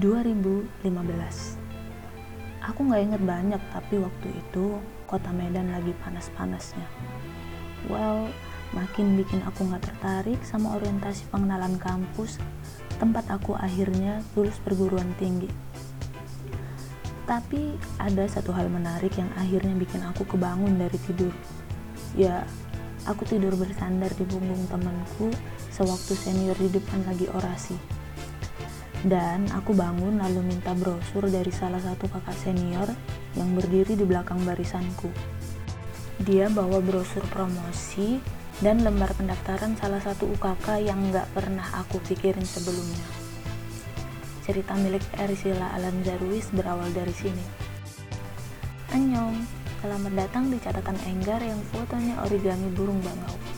[0.00, 0.80] 2015
[2.72, 6.88] Aku nggak inget banyak tapi waktu itu kota Medan lagi panas-panasnya.
[7.84, 8.32] Well,
[8.72, 12.40] makin bikin aku nggak tertarik sama orientasi pengenalan kampus
[12.96, 15.52] tempat aku akhirnya lulus perguruan tinggi.
[17.28, 21.36] Tapi ada satu hal menarik yang akhirnya bikin aku kebangun dari tidur.
[22.16, 22.48] Ya
[23.04, 25.28] aku tidur bersandar di punggung temanku
[25.68, 27.99] sewaktu senior di depan lagi orasi
[29.06, 32.88] dan aku bangun lalu minta brosur dari salah satu kakak senior
[33.32, 35.08] yang berdiri di belakang barisanku.
[36.20, 38.20] Dia bawa brosur promosi
[38.60, 43.08] dan lembar pendaftaran salah satu UKK yang nggak pernah aku pikirin sebelumnya.
[44.44, 47.44] Cerita milik Erisila Alan Zarwis berawal dari sini.
[48.92, 49.46] Annyeong,
[49.80, 53.49] selamat datang di catatan Enggar yang fotonya origami burung bangau.